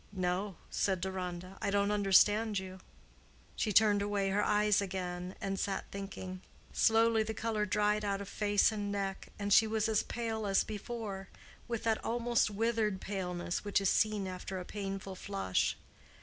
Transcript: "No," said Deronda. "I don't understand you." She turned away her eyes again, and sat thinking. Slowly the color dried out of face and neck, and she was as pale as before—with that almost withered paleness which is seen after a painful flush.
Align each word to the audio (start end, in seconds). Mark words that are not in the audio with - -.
"No," 0.13 0.55
said 0.71 0.99
Deronda. 0.99 1.59
"I 1.61 1.69
don't 1.69 1.91
understand 1.91 2.57
you." 2.57 2.79
She 3.55 3.71
turned 3.71 4.01
away 4.01 4.31
her 4.31 4.43
eyes 4.43 4.81
again, 4.81 5.35
and 5.39 5.59
sat 5.59 5.85
thinking. 5.91 6.41
Slowly 6.73 7.21
the 7.21 7.35
color 7.35 7.67
dried 7.67 8.03
out 8.03 8.19
of 8.19 8.27
face 8.27 8.71
and 8.71 8.91
neck, 8.91 9.27
and 9.37 9.53
she 9.53 9.67
was 9.67 9.87
as 9.87 10.01
pale 10.01 10.47
as 10.47 10.63
before—with 10.63 11.83
that 11.83 12.03
almost 12.03 12.49
withered 12.49 12.99
paleness 12.99 13.63
which 13.63 13.79
is 13.79 13.91
seen 13.91 14.25
after 14.25 14.57
a 14.59 14.65
painful 14.65 15.13
flush. 15.13 15.77